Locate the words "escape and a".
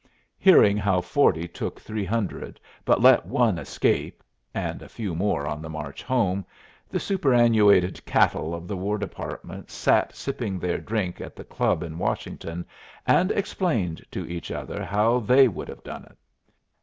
3.59-4.89